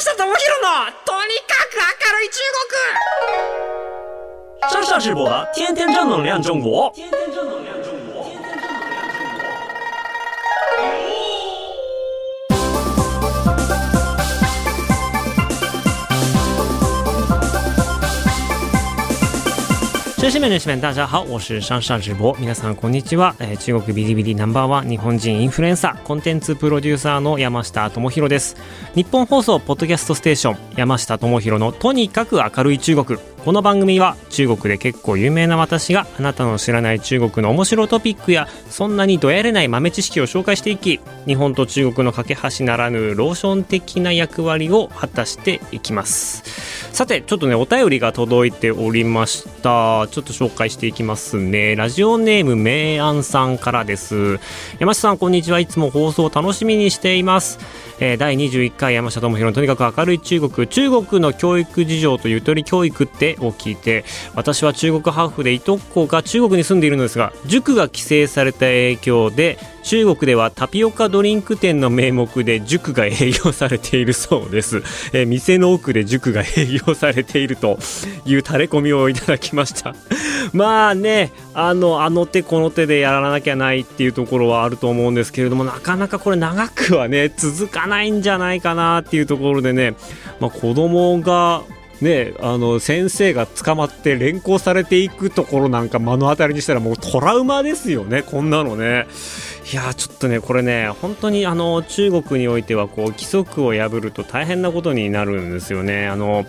[0.00, 0.32] 智博の
[1.04, 2.40] とにかく明るい中
[4.70, 7.79] 国上上直播的天天正能量中国天天正能量
[20.21, 22.35] 学女子们、女士们，大家好，我是上上直播。
[22.37, 23.35] 皆さんこんにちは。
[23.39, 28.55] え中国ビリビリナンバーワン日本人インフルエンサー、コンテンツプロデューサーの山下智博です。
[28.93, 33.19] 日本放送ポッドキャストステーション山下智博のとにかく明るい中国。
[33.43, 50.07] この番組は中国で結構有名な私があなたの知らない中国の面白トピックやそんなにどやれない豆知識を紹介していき日本と中国の架け橋ならぬローション的な役割を果たしていきますさてちょっとねお便りが届いておりました。
[50.09, 51.75] ちょっと紹介していきますね。
[51.75, 54.39] ラジオネーム明暗さんからです。
[54.79, 55.59] 山下さんこんにちは。
[55.59, 57.59] いつも放送を楽しみにしています。
[58.01, 64.03] えー第21回山下智博のとにかく明るい中国中国の教育事情とゆとり教育ってを聞いて
[64.35, 74.77] 私は中国ハーフでいとこが中国に住んでいるのですが塾が規制された影響で中国ではタピオカドリンク店の名目で塾が営業されているそうです、
[75.13, 77.79] えー店の奥で塾が営業されていると
[78.25, 79.95] いうタレコミをいただきました。
[80.53, 89.95] まあねあのあの手この手でやらなきゃないっていうところはあると思うんですけれどもなかなかこれ長くはね続かないんじゃないかなっていうところでね、
[90.39, 91.61] まあ、子供が
[92.01, 99.05] ね、あの先生が捕まって連行されていくところなんか目の当たりにしたらもうトラウマですよねこんなのね。
[99.69, 106.07] いやちょっとねこれね本当にあの中国においてはこう規則を破ると大変なことになるんですよね。
[106.07, 106.45] あの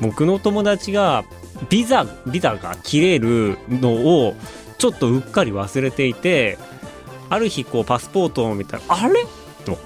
[0.00, 1.24] 僕の友達が
[1.70, 4.34] ビザビザが切れるのを
[4.78, 6.58] ちょっとうっかり忘れていて
[7.30, 9.24] ある日こうパスポートを見たらあれ？
[9.64, 9.78] と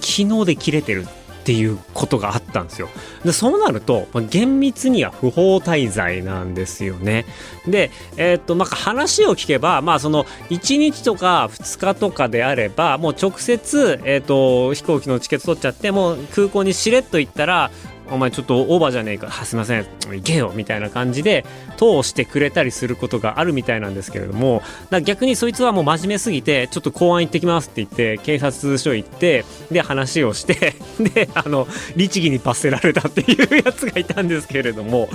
[0.00, 1.06] 昨日で切れてる。
[1.48, 2.90] っていうことがあったんですよ。
[3.24, 7.24] でそうなると、まあ厳密には不法滞在なんですよね。
[7.66, 17.70] で、えーっとまあ、話を聞けば、まあ、その1日とか2日とかであればもう直接、えーっと飛行機のチケット取っちゃってもう空港にしれっと行ったら
[18.10, 19.30] お前ちょっとオーバーじゃねえか。
[19.44, 19.86] すいません。
[20.10, 20.52] 行けよ。
[20.54, 21.44] みたいな感じで
[21.76, 24.62] 通してくれたりすることがあるみたいなんですけれども。
[25.04, 31.66] 逆にそいつはもう真面目すぎてちょっと公安行ってきますって言って警察署行ってで話をしてであの
[31.96, 35.08] 律儀に罰せられたっていうやつがいたんですけれども。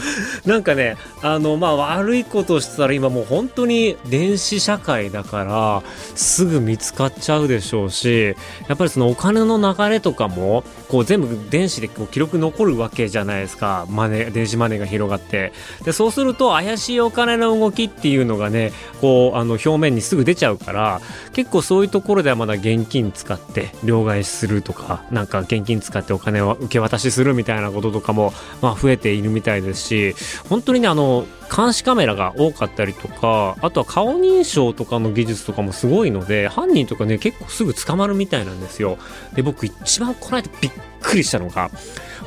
[0.46, 5.84] なんかねあのまあ悪いことをしてたら今もう本当に電子社会だから
[6.16, 8.36] すぐ見つかっちゃうでしょうし
[8.68, 13.86] やっぱりそのお金の流れとかもこう全部電子でこう記録残るわわけじゃないですか。
[13.90, 15.54] マネ電子マネーが広がって。
[15.84, 18.72] でそうすると怪しいお金の動きっていうのがね
[19.02, 21.02] こうあの表面にすぐ出ちゃうから
[21.34, 30.16] 結構そういうところではまだ現金使って両替するとかなんか現金使ってお金を受け渡しするみたいなこととかも、まあ、増えているみたいですし
[30.50, 38.98] 本当にねあの監視カメラが多かったりとかあとは顔認証とかの技術とかもすごいので犯人とかね結構すぐ捕まるみたいなんですよ。
[39.36, 40.72] で僕一番この間びっ
[41.02, 41.70] くりしたのが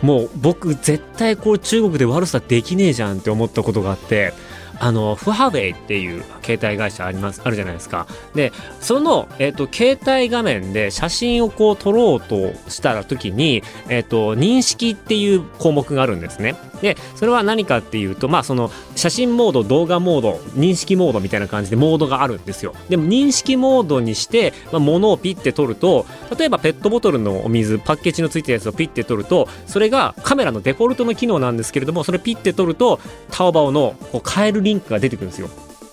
[0.02, 4.32] もう僕絶対これ中国で悪さできねえじゃんって思ったことがあって
[4.78, 8.06] あのフハウェイっていう携帯会社ありますあるじゃないですか。
[8.34, 16.56] でその、えっと携帯画面で写真をこう撮ろうとした時に、えっと認識っていう項目があるんですね。
[16.80, 22.74] でそれは何かっていうとまあその写真モード動画モード認識モードみたいな感じでモードがあるんですよ。
[22.88, 26.06] でも認識モードにして、まあ、物をピッて撮ると
[26.38, 33.00] 例えばペットボトルのお水パッケージのついてるやつをピッて撮るとそれがカメラのデフォルトの機能なんですけれどもそれピッて撮ると
[33.30, 35.48] タオバオのこう買えるリンクが出てくるんですよ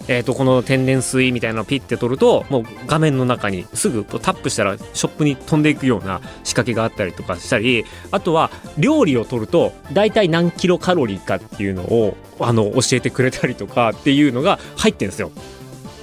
[0.07, 15.31] えー、とこの天然水みたいなのをピッて取るともう画面の中にすぐタップしたらショップに飛んでいくような仕掛けがあったりとかしたりあとは料理を取ると大体何キロカロリーかっていうのをあの教えてくれたりとかっていうのが入ってるんですよ。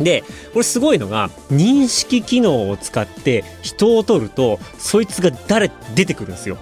[0.01, 6.57] でこれすごいのが認識機能を使って人を取るとそいつが誰出てくるんですよ。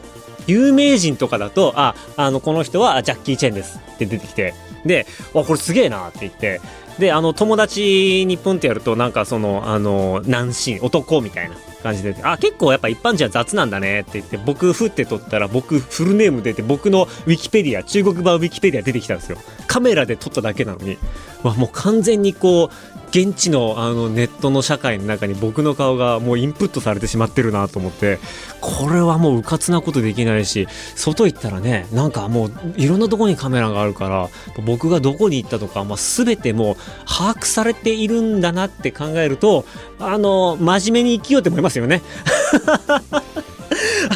[0.48, 4.54] 有名人とかだと、あ、あの、この人はジャッキー・チェンですって出てきて、
[4.88, 6.60] で、わ、これすげえなって言って、
[6.98, 19.38] で、あの、友達にプンってやると、なんかその、あの、男子、男みたいな感じで、あ、結構やっぱ一般人は雑なんだねって言って、僕、ふって撮ったら、僕、フルネーム出て、僕のウィキペディア、中国版ウィキペディア出てきたんですよ。
[19.68, 20.98] カメラで撮っただけなのに、
[21.44, 28.18] わ、もう完全にこう、現地のあのネットの社会の中に僕の顔がもうインプットされてしまってるなと思って
[28.60, 34.28] これはもううかつなことできないし外行ったらねなんかもういろんなとこにカメラがあるから
[34.64, 36.76] 僕がどこに行ったとか、まあ、全てもう
[37.06, 39.64] 把握されているんだなって考えると
[39.98, 42.02] あの真面目に生きようって思いますよね。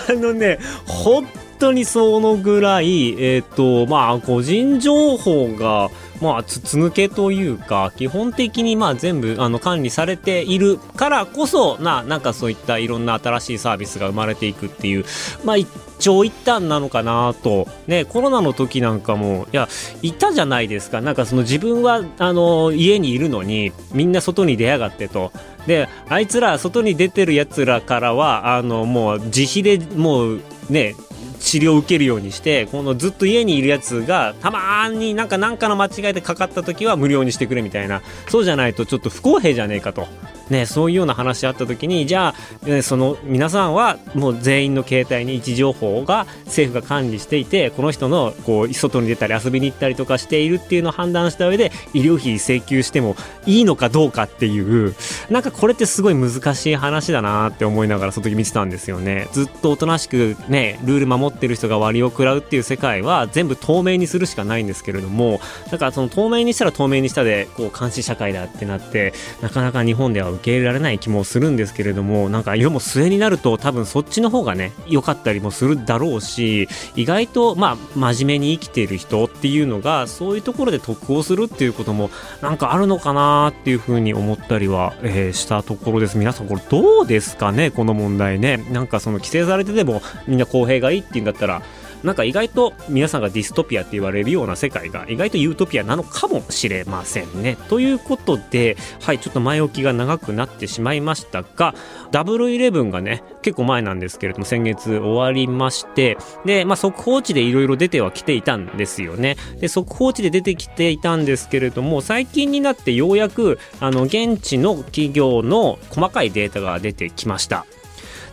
[0.08, 1.26] あのね本
[1.62, 5.90] 当にそのぐらい、えっ、と、まあ、個人情報が、
[6.22, 15.04] まあ、筒抜けというか、基本的にまあ全部あの管理されているからこそ、な、なんかそういったいろんな新しいサービスが生まれていくっていう、
[15.44, 15.68] まあ一
[16.02, 17.68] 長一短なのかなと。
[17.86, 19.68] ね、コロナの時なんかも、いや、
[20.02, 21.00] いたじゃないですか。
[21.00, 25.32] なんかその自分は、あの、家にいるのに、みんな外に出やがってと。
[25.66, 30.96] で、あいつら、外に出てるやつらからは、あの、もう自費でもう、ね、
[31.42, 38.00] 治療を受けるようにしてこのずっと家にいるやつがたまになんか何かの間違いでかかった時は無料にしてくれみたいな。
[38.28, 40.06] そうじゃないとちょっと不公平じゃねえかと。
[40.52, 42.34] ね、そういうような話あった時にじゃ
[42.68, 53.16] あ、その皆さんはもう全員の携帯に位置情報が政府が管理していてこの人のこう外に出たり遊びに行ったりとかしているっていうのを判断した上で医療費請求しても
[53.46, 54.94] いいのかどうかっていう
[55.30, 59.28] なんかこれってすごい難しい話だなって思いながらその時見てたんですよね。
[59.32, 65.40] ずっとおとなしくねルール守ってる人が割を食らうっていう世界は全部透明にするしかないんですけれども
[65.70, 82.10] だからその透明にしたら透明にしたでこう監視社会だってなってなかなか日本では受受け入れられない気もするんですけれどもなんか世も末になると多分そっちの方がね良かったりもするだろうし意外とまあ真面目に生きている人っていうのがそういうところで得をするっていうことも
[82.40, 86.18] なんかあるのかなっていうふうに思ったりは、えー、したところです。
[86.18, 88.56] 皆さんこれどうですかねこの問題ね。
[88.72, 91.62] なんかその規制されててもみんな公平がいいっていうんだったら
[92.02, 97.56] なんか意外と皆さんがディストピアって言われるような世界が意外とユートピアなのかもしれませんね。
[97.68, 101.74] ということで、はい、ちょっと前置きが長くなってしまいましたが、
[102.10, 109.36] ダブルイレブンがね、結構前なんですけれども、先月終わりまして、で、まあ、速報値でいろいろ出てはきていたんですよね。
[109.60, 117.66] で、速報値で出てきていたんですけれども、最近になってようやく、あの、現地の企業の細かいデータが出てきました。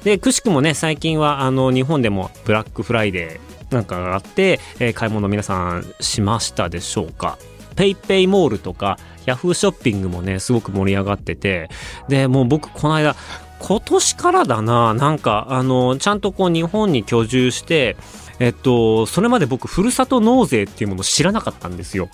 [0.04, 7.38] で、くしくもね、最近はあの日本でもブラックフライデーなんかがあって、えー、買い物皆さんしましたでしょうか
[7.76, 11.70] ？PayPay モールとか Yahoo ショッピングもね、すごく盛り上がってて、
[12.08, 13.16] で、もう僕この間、
[13.60, 17.98] 今年からだな、なんか、あの、ちゃんとこう日本に居住して、
[18.40, 22.10] えっと、それまで僕、ふるさと納税っていうもの知らなかったんですよ。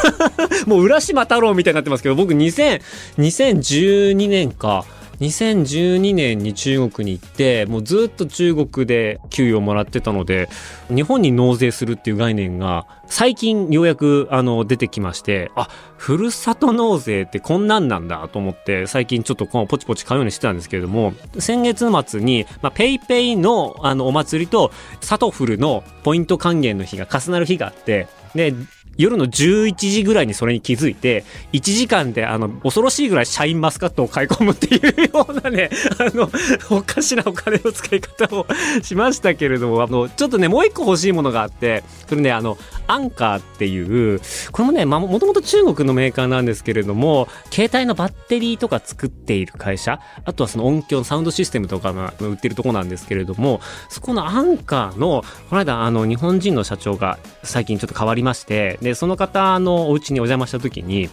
[0.66, 2.80] もう浦島太郎みたいになってますけど、僕2000、
[3.18, 4.86] 2012年か、
[5.20, 10.48] 2012年に中国に行ってもうずっと中国で給与をもらってたので
[10.88, 15.68] 日本に納税するっていう概念が最近ようやくあの出てきましてあ
[15.98, 28.54] ふるさと納税ってこんなんなんだと思って最近ちょっとポチポチ買うようにしてたんですけれども先月末に、まあ、 PayPay のあのお祭りとさとふるのポイント還元の日が重なる日があってで
[29.00, 36.30] 夜の11時ぐらいにそれに気づいて、1時間であの、恐ろしいぐらいシャインマスカットを買い込むっていうようなね、 あの、
[36.70, 38.46] おかしなお金の使い方を
[38.82, 44.20] しましたけれども、あの、ちょっとね、もう一個欲しいものがあって、それね、あの、アンカーっていう、
[44.52, 61.08] これもね、まもともと中国のメーカーなんですけれども、携帯のバッテリーとか作っている会社、あとはその音響の、サウンドシステムとかの売ってるとこなんですけれども、そこのアンカーの、この間、あの、日本人の社長が最近ちょっと変わりまして、で、でその方のお家にお邪魔した時に、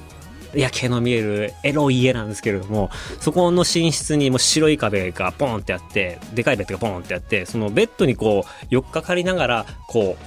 [0.54, 2.90] 夜景の見えるエロい家なんですけれども、
[3.20, 10.18] そこの寝室にも白い壁がポンってあって、でかいベッドがポンってあって、そのベッドにこう、よっかかりながら、こ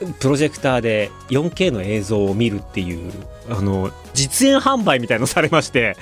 [0.00, 3.12] う、プロジェクターで 4K の映像を見るっていう、
[3.50, 5.96] あの、実演販売みたいのされまして、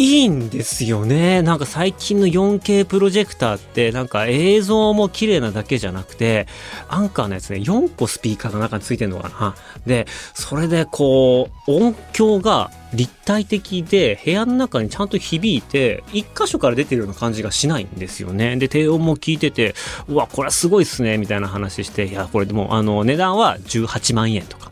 [0.00, 1.42] いいんですよね。
[1.42, 6.46] なんか最近の 4K プロジェクターってなんか映像も綺麗なだけじゃなくて、
[6.88, 9.54] アンカーのやつね、4個スピーカーが中についてるのかな。
[9.86, 18.56] で、それでこう、音響が立体的で部屋の中にちゃんと響いて、一箇所から出てるような感じがしないんですよね。
[18.56, 19.74] で、低音も聞いてて、
[20.08, 24.69] うわ、これはすごいっすね、みたいな話して、いや、これでも、あの、値段は18万円とか。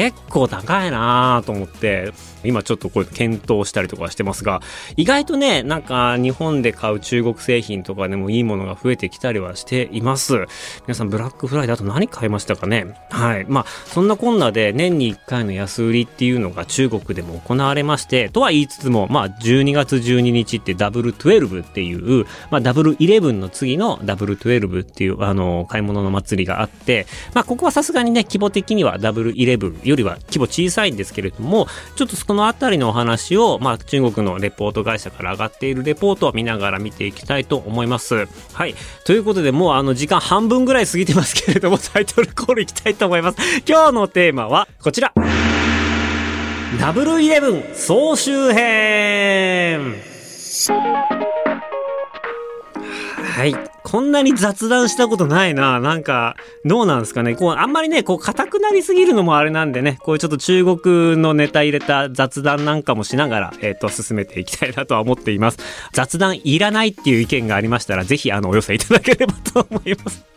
[0.00, 4.62] 結構高いなと思って、今ちょっとこう検討したりとかしてますが、
[4.96, 10.46] 意外とね、なんか日本で買う中国製品とかでもいいものが増えてきたりはしています。
[10.86, 12.94] 皆さんブラックフライだと何買いましたかね？
[13.10, 13.44] はい。
[13.46, 31.66] まあ、そんなこんなで年に1回の安売りっていうのが中国でも行われまして、とは言いつつも、まあ、12月12日ってダブル12っていう、まあ、ダブル11の次のダブル12っていう、あの、買い物の祭りがあって、まあ、ここはさすがにね、規模的にはダブル11よりは規模小さいんですけれども、
[31.96, 38.26] ちょっとそのあたりのお話を、まあ、中国のレポート会社から上がっているレポートを見ながら見ていきたいと思います。
[38.54, 38.74] はい。
[39.04, 43.38] ということで、もうあの時間半分ぐらい過ぎてますけれども、 タイトルコールいきたいと思います。
[43.66, 45.12] 今日のテーマはこちら。
[46.78, 49.96] ダブルイレブン総集編
[53.40, 53.69] はい。
[53.82, 55.80] こんなに雑談したことないな。
[55.80, 57.34] なんか、どうなんですかね。
[57.34, 65.58] こう、あんまりね、こう、硬くなりすぎるのもあれなんでね、こういうちょっと中国のネタ入れた雑談なんかもしながら、えっ、ー、と、進めていきたいなとは思っています。
[65.92, 70.29] 雑談いらないっていう意見がありましたら、ぜひ、あの、お寄せいただければと思います。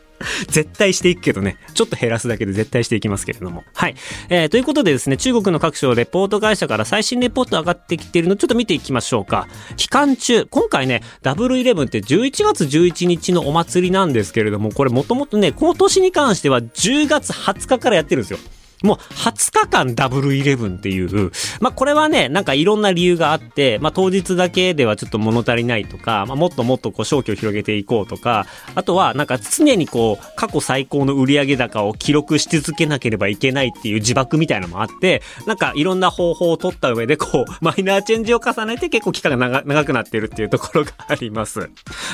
[0.48, 1.58] 絶対していくけどね。
[1.74, 3.64] ちょっと減らすだけで絶対していきますけれども。
[3.74, 3.96] はい。
[4.30, 9.48] えー、ということでですね、中国の各省レポート会社から最新レポート上がってきているのちょっと見ていきましょうか。
[9.78, 18.40] 期間中、今回ね、ダブルイレブンって11月11日のお祭りなんですけれども、これもともとね、この年に関しては10月20日からやってるんですよ。
[18.84, 41.70] もう20日間ダブルイレブンっていう、まあこれはね、なんかいろんな理由があって、まあ当日だけではちょっと物足りないとか、まあもっともっとこう消去を広げていこうとか、あとはなんか常にこう過去最高の売上高を記録し続けなければいけないっていう自爆みたいなのもあって、なんかいろんな方法を取った上でこう、 マイナーチェンジを重ねて結構期間が長長くなってるっていうところがあります。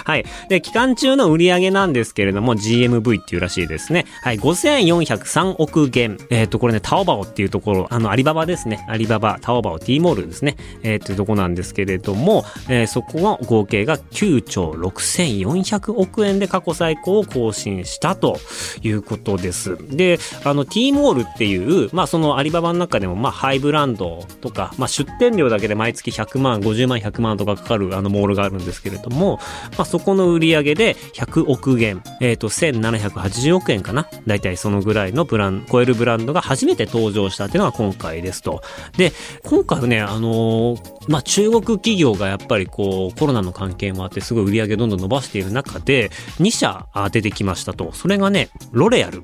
[0.06, 0.26] はい。
[0.50, 4.06] で、期間中の売上なんですけれども、GMV っていうらしいですね。
[4.22, 4.40] はい。
[4.40, 6.18] 5403億元。
[6.30, 8.86] えっ、ー、と、これね、タオバオっていうところ、あの、アリババですね。
[8.88, 10.56] アリババ、タオバオ、T モールですね。
[10.84, 18.38] えー、っていうとこなんですけれども、えー、そこの合計が9兆6400億円で過去最高を更新したと
[18.82, 19.78] いうことです。
[19.96, 29.39] で、あの、T モールっていう、まあ、そのアリババの中でも、まあ、ハイブランドとか、まあ、出店料だけで毎月100万、50万、100万とかかかるあのモールがあるんですけれども、
[29.78, 34.08] まあ、そこの売り上げで100億元、えっ、ー、と、1780億円かな。
[34.28, 38.63] だいたいそのぐらいのブラン、超えるブランドが初めて登場したっていうのが今回ですと。
[38.98, 39.12] で、
[39.44, 47.91] 今回はね、あのー、まあ、中国企業がやっぱりこう、コロナの関係もあってすごい売り上げどんどん伸ばしている中で、2社出てきましたと。
[47.91, 49.22] それがね、ロレアル。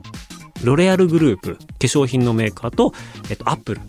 [0.64, 2.94] ロレアルグループ、化粧品のメーカーと、
[3.32, 3.82] えっと、アップル。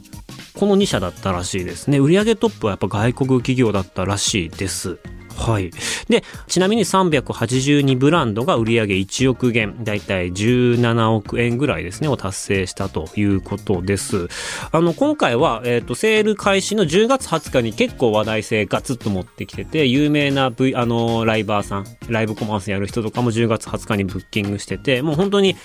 [0.55, 1.99] この2社だったらしいですね。
[1.99, 4.99] 売上トップはやっぱ外国企業だったらしいです。
[5.37, 5.71] はい。
[6.09, 14.29] で、ちなみに382ブランドが売上1億元、だいたい17億円ぐらいですね、を達成したということです。
[14.73, 25.57] あの、今回は、えっ、ー、と、セール開始の10月20日に結構話題性ガツッと持ってきてて、有名な V、あの、ライバーさん、ライブコマースやる人とかも10月20日にブッキングしてて、もう本当に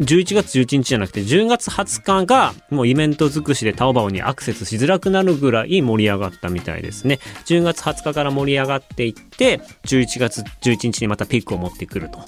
[0.00, 7.18] 11月11日じゃなくて10月20日がもうイベント尽くしでタオバオにアクセスしづらくなるぐらい盛り上がったみたいですね。
[7.44, 12.18] 10月20日から盛り上がっていって、11月11日にまたピークを持ってくると。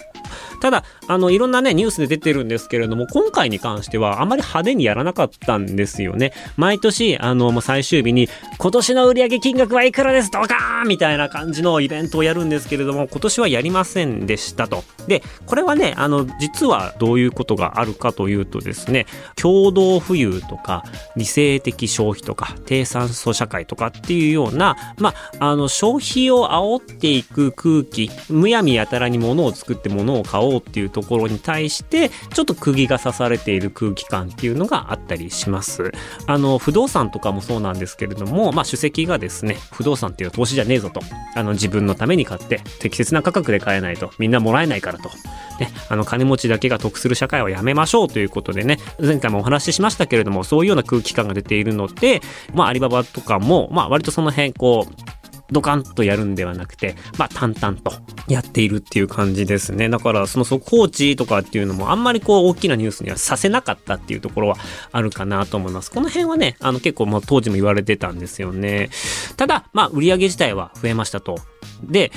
[0.61, 6.33] ただ、あの、いろんなね、ニュースで出てるんですけれども、今回に関してはあまり派手にやらなかったんですよね。
[6.57, 8.29] 毎年、あの、もう最終日に、
[8.59, 14.85] 今年の売上金額はいくらですドカーンみたいな感じのイベントをやるんですけれども、今年はやりませんでしたと。
[15.07, 20.85] で、これはね、あの、実はどういうことがあるかというとですね、共同富裕とか、
[21.17, 35.93] 理性的消費とか、低酸素社会とかっていうような、まあ、あの、消費を煽っていく空気、むやみやたらに物を作って物をを買おうっていうところに対してちょっと釘が刺されている空気感っていうのがあったりします。
[36.27, 41.01] あの不動産とかもそうなんですけれどもまあ主席がですね不動産っていう投資じゃねえぞと。
[41.37, 44.11] あの自分のために買って適切な価格で買えないと。
[44.19, 45.11] みんなもらえないからと。
[45.59, 52.21] ね、あの金持ちだけが得する社会をやめましょうということでね、前回もお話ししましたけれども、そういうような空気感が出ているので、
[52.53, 57.93] まあアリババとかも、まあ割とその辺こう、ドカンとやるんではなくて、まあ淡々と
[58.29, 59.89] やっているっていう感じですね。
[59.89, 64.57] だからその速報値とかっていうのもあんまりこう大きなニュースにはさせなかったっていうところは
[64.93, 65.91] あるかなと思います。
[65.91, 68.91] この辺はね、あの結構もう当時も言われてたんですよね。
[69.37, 71.39] ただ、まあ売上自体は増えましたと。
[71.83, 72.13] で、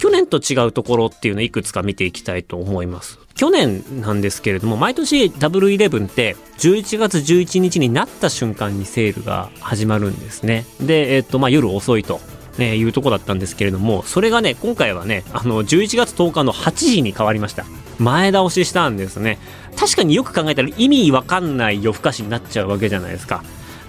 [0.00, 3.18] 去年と違うところっていうのをいくつか見ていきたいと思います。
[3.34, 10.64] 去年なんですけれども、毎年ダブルイレブンって11月11日になった瞬間にセールが始まるんですね。
[10.80, 12.20] で、えっと、まあ夜遅いと。
[12.60, 17.64] ね、いうとこだったんですけれども、それがね、今回はね、あの、11月10日の8時に変わりました。
[17.98, 19.38] 前倒ししたんですね。
[19.76, 23.42] 確かによく考えたら意味わかんない夜更かしになっちゃうわけじゃないですか。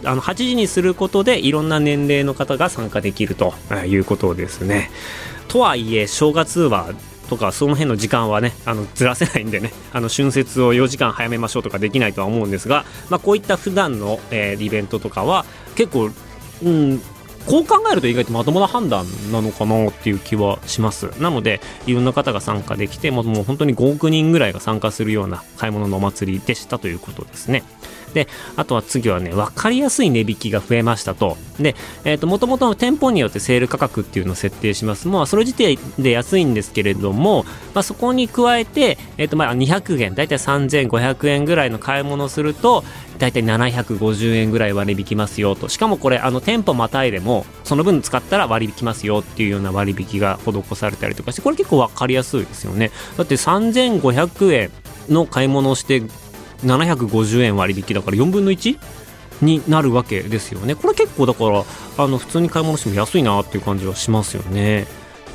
[0.05, 3.53] あの、8時にすることでいろんな年齢の方が参加できると
[3.85, 4.89] いうことですね。
[5.49, 6.93] とはいえ、正月は
[7.31, 16.09] とかその辺の時間はねあのずらせないんでねあの春節を4時間早めましょうとかできないとは思うんですが、まあ、こういった普段の、えー、イベントとかは結構、
[16.63, 17.01] うん、
[17.45, 21.07] こう考えると意外とまともな判断なのかなっていう気はします。
[21.19, 27.63] なので、いろんな方が参加できて、もう本当に5億人ぐらいが参加するような買い物のお祭りでしたということですね。
[28.13, 31.37] で、あとは次はね、分かりやすい値引きが増えましたと。
[31.59, 35.07] で、えっ、ー、と、もともとの店舗によってセール価格っていうのを設定します。
[35.07, 42.83] まあ、その時点で安いんですけれども、まあ、そこに加えて、えっ、ー、と、まあ、200元、だいたい3500円ぐらいの買い物をすると、
[43.17, 45.69] だいたい750円ぐらい割引きますよと。
[45.69, 52.91] しかもこれ、あの、店舗またいでも、その分使ったら割引きますよっていうような割引が施されたりとかして、これ結構分かりやすいですよね。
[53.17, 54.71] だって3500円
[55.09, 56.01] の買い物をして
[56.63, 58.77] 750円割引だから4分の 1?
[59.41, 60.75] になるわけですよね。
[60.75, 61.63] これ結構だから
[61.97, 64.87] あの普通に買い物しても安いなっていう感じはしますよね。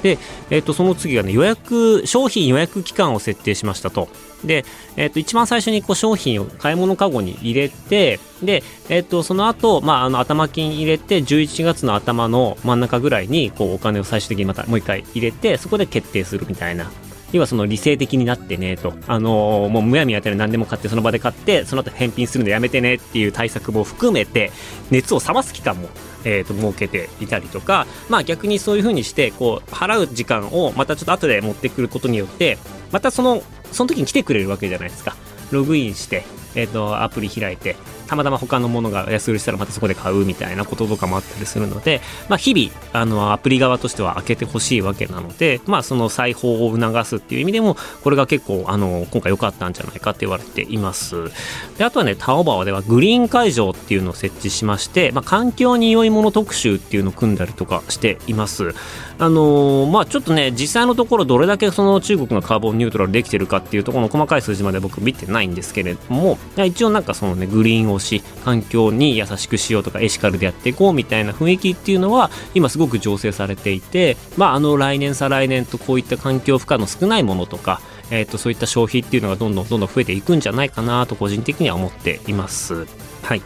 [0.03, 0.19] で、
[0.51, 4.09] えー、とその次がね予約商品予約期間を設定しましたと。
[4.45, 4.65] で、
[4.97, 16.91] えー、と一番最初にこう商品を買い物かごに入れてで、えー、とその後、まああの頭金入れて11月の頭の真ん中ぐらいにこうお金を最終的にまたもう一回入れてそこで決定するみたいな
[17.33, 24.53] 要はその理性的になってねと、あのー、もうむやみやたら何でも買ってその場で買ってその後返品するのやめてねっていう対策も含めて
[24.91, 25.89] 熱を冷ます期間も
[26.29, 32.59] えーと、設けていたりとか、まあ、逆にそういうふうにしてこう払う時間をまたちょっと後で持ってくることによって
[32.91, 35.17] またそのその時に来てくれるわけじゃないですか。
[35.53, 36.25] ログインして、
[36.57, 37.77] えーとアプリ開いて
[38.07, 51.31] たまたま他のものが安売りしたらまたそこで買うみたいなこととかもあったりするので、まあ、日々あのアプリ側としては開けてほしいわけなので、まあ、その裁縫を促すっていう意味でもこれが結構あの今回良かったんじゃないかって言われています。
[51.79, 58.75] であとはねタオバオではグリーン会場っていうのを設置しまして、まあ、環境に良いもの特集っていうのを組んだりとかしています。
[59.19, 82.87] あのー、まあちょっとね実際のところどれだけその中国がカーボンニュートラルできてるかっていうところの細かい数字まで僕見てないんですけれども一応なんかそのねグリーンをし環境に優しくしようとかエシカルでやっていこうみたいな雰囲気っていうのは今すごく醸成されていてまああの来年再来年とこういった環境負荷の少ないものとかえーと、そういった消費っていうのがどんどんどんどん増えていくんじゃないかなと個人的には思っています。
[83.23, 83.43] はい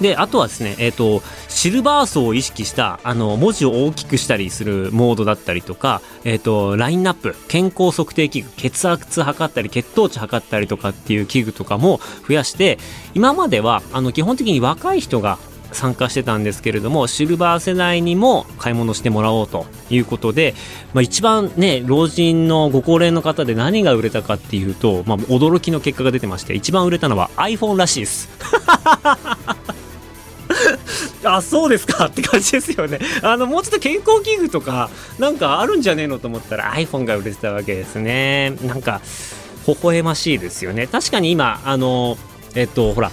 [0.00, 1.22] で、あとはですね、えっ、ー、と、
[1.66, 12.78] シルバー層を意識した、あの、文字を大きくしたりするモードだったりとか、えっ、ー、と、ラインナップ、健康測定器具、血圧測ったり、血糖値測ったりとかっていう器具とかも増やして、
[13.14, 15.38] 今までは、あの、基本的に若い人が
[15.72, 20.54] 参加してたんですけれどもシルバー世代にも買い物してもらおうということで、
[20.94, 28.28] まあ、一番ね老人のご高齢の方で何が売れたかっていうと、まあ、驚きの結果が出てまして一番売れたのは iPhone らしいです。
[31.24, 32.98] あ、そうですかって感じですよね。
[33.22, 38.50] あの、もうちょっと健康器具とか、なんかあるんじゃねえのと思ったら iPhone が売れてたわけですね。
[38.62, 39.00] なんか、
[39.66, 40.86] 微笑ましいですよね。
[40.86, 42.16] 確かに今、あの、
[42.54, 43.10] えっと、ほら、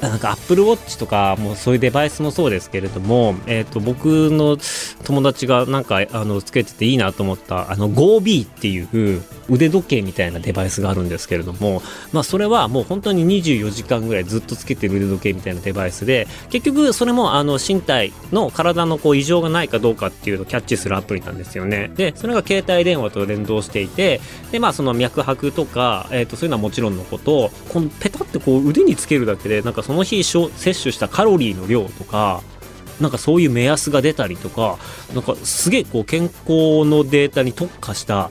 [0.00, 4.58] なんか Apple Watch とかもそういうデバイスもそうですけれども、えー、と僕の
[5.04, 11.82] 友達がなんかあのつけてていいなと思ったあの GoB っていう腕時計みたいなデバイスがあるんですけれども、
[12.12, 32.42] まあ、それはもう本当に24時間ぐらいずっとつけてる腕時計みたいなデバイスで結局それもあの身体の体のこう異常がないかどうかっていうのをキャッチするアプリなんですよねでそれが携帯電話と連動していてでまあその脈拍とか、えー、とそういうのはもちろんのことこのペタってこう腕につけるだけでなんかその日摂取したカロリーの量とか
[33.00, 34.78] なんかそういう目安が出たりとか
[35.14, 38.30] なんかすげえこう健康のデータに特化した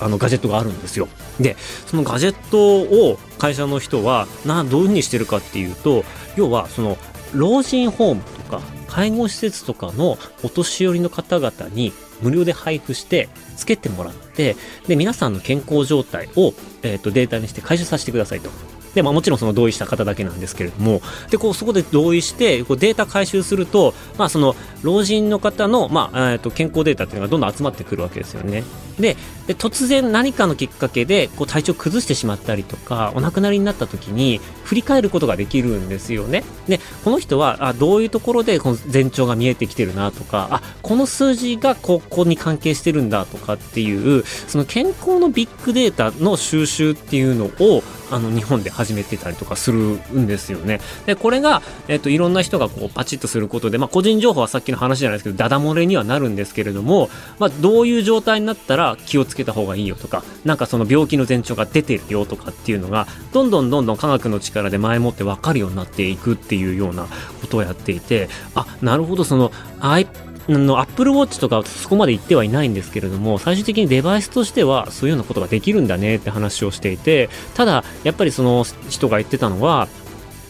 [0.00, 1.08] あのガジェットがあるんですよ。
[1.38, 6.04] でそのガジェットを会社の人はなどういうふうにしてるかっていうと
[6.36, 6.96] 要はその
[7.34, 18.50] 老人ホームとか介護施設とかのお年寄りの方々に無料で配布してつけてもらってで皆さんの健康状態を、えーとデータにして回収させてくださいと。
[18.94, 28.64] で、まあもちろんその同意した方だけなんですけれども、で、こうそこで同意して、こうデータ回収すると、まあその老人の方の、まあ、えっ、と、健康データっていうのがどんどん集まってくるわけですよね。
[29.00, 36.44] で、で突然何かのきっかけで、こう体調崩してしまったりとか、お亡くなりになった時に、振り返ることができるんですよね。
[36.68, 50.80] で、この人は、あどういうところでこの前兆が見えてきてるなとか、あ、この数字がここに関係してるんだとかっていう、その健康のビッグデータの収集っていうのを、あの日本で始めてたりとかするんですよね。
[51.06, 57.08] で、これが、えっと、いろんな人がこうパチッとすることで、まあ、個人情報はさっきの話じゃないですけど、ダダ漏れにはなるんですけれども、
[57.38, 67.06] まあ、どういう状態になったら気をつけた方がいいよとか、なんかその病気の前兆が出てるよとかっていうのが、どんどんどんどん科学の力で前もって分かるようになっていくっていうような
[67.40, 70.06] ことをやっていて、あ、なるほど、その I
[70.48, 79.88] の Apple Watch とかそこまで言ってはいないんですけれども最終的にデバイスとしてはそういうようなことができるんだねって話をしていてただやっぱりその人が言ってたのは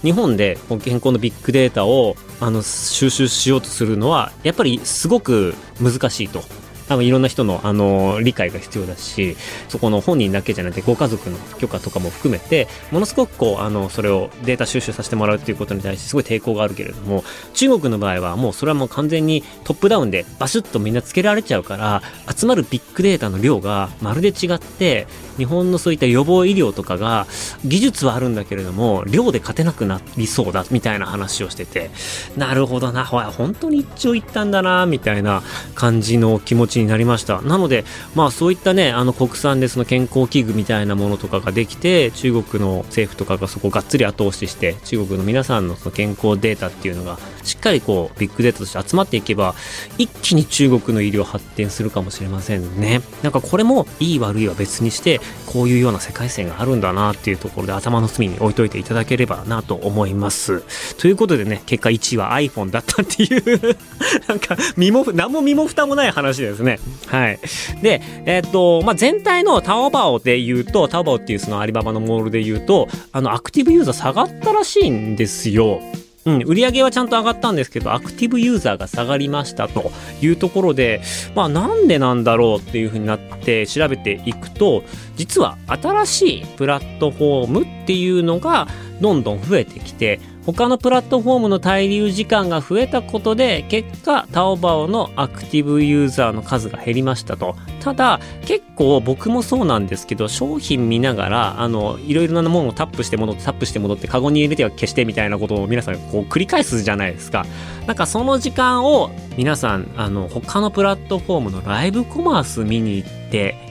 [0.03, 6.43] 日本で健康のビッグデータをあの収集しようとするのはやっぱりすごく難しいと。
[6.91, 9.37] あのいろんな人のあの理解が必要だし
[9.69, 17.23] そこの本人だけじゃなくてご家族の許可とかも含めてものすごくこうあのそれをデータ収集させてもらうっていうことに対してすごい抵抗があるけれども
[17.55, 22.03] 中国の場合はもうそれはもう完全にトップダウンでバシュッとみんなつけられちゃうから
[22.37, 27.27] 集まるビッグデータの量がまるで違って日本のそういった予防医療とかが
[27.65, 31.91] 技術はあるんだけれども量で勝てなくなりそうだみたいな話をしてて
[32.37, 35.43] なるほどなほら本当に一長一短だなみたいな
[35.75, 37.41] 感じの気持ちになりました。
[37.43, 49.55] なのでまあそういったねあの国産でその健康器具みたいなものとかができて中国の政府とかがそこをがっつり後押しして中国の皆さんのその健康データっていうのがしっかりこうビッグデータとして集まっていけば
[49.99, 53.03] 一気に中国の医療発展するかもしれませんね。
[53.23, 60.63] なんかこれもいい悪いは別にしてこういうような世界線があるんだなっていうところで頭の隅に置いといていただければなと思います。
[60.97, 63.77] ということでね結果1位は iPhone だったっていう
[64.29, 66.79] なんか身も何も身も蓋もない話ですね。
[67.07, 67.39] はい。
[67.83, 75.81] でえー、っとまあ全体のタオバオで言うとタオバオっていうそのアリババのモールで言うとあのアクティブユーザー下がったらしいんですよ。
[76.27, 81.01] うん、売り上げはちゃんと上がったんですけど、アクティブユーザーが下がりましたというところで、
[81.35, 84.83] まあなんでなんだろうっていうふうになって調べていくと、
[85.17, 88.69] 実は新しいプラットフォームっていうのが
[89.01, 97.57] どんどん増えてきて、他のプラットフォームの滞留時間が増えたことで結果タオバオのアクティブユーザーの数が減りましたと。
[97.81, 107.47] ただ結構僕もそうなんですけど商品見ながらあのいろいろなものをタップして戻ってタップして戻ってカゴに入れては消してみたいなことを皆さんこう繰り返すじゃないですか。
[107.87, 113.70] なんかその時間を皆さんあの他のプラットフォームのライブコマース見に行って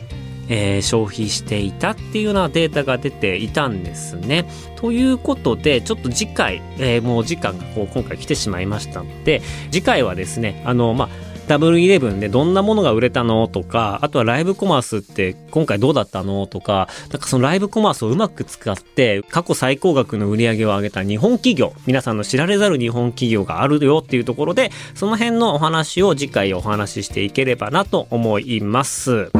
[0.50, 4.50] えー、消費していたっていうようなデータが出ていたんですね。
[4.76, 11.10] ということで、ちょっと次回、えー、もう時間がこう今回来てしまいましたので、次回はですね、あの、まあ、
[11.50, 29.32] ダブルイレブンでどんなものが売れたのとか、あとはライブコマースって今回どうだったのとか、なんかそのライブコマースをうまく使って過去最高額の売り上げを上げた日本企業、皆さんの知られざる日本企業があるよっていうところで、その辺のお話を次回お話ししていければなと思います。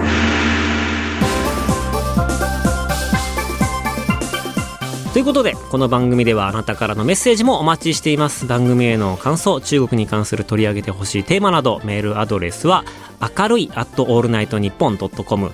[5.12, 8.46] ということでこの番組ではあなたからのメッセージもお待ちしています。
[8.46, 12.86] 番組への感想中国に関する取り上げてほしいテーマなどメールアドレスは
[13.20, 15.52] 明るい at allnightnippon.com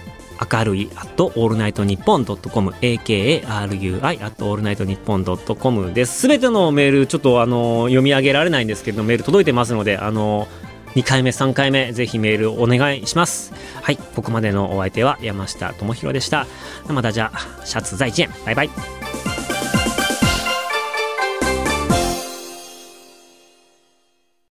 [0.51, 6.19] 明るい at allnightnippon.com akarui at allnightnippon.com です。
[6.19, 10.49] すべてのメールちょっとあの読み上げられないんですけどメール届いてますのであの
[10.95, 13.53] 2回目3回目ぜひメールお願いします。
[13.81, 13.97] はい。
[13.97, 16.45] ここまでのお相手は山下智博でした。
[16.89, 18.94] またじゃあシャツ在地園バイバイ。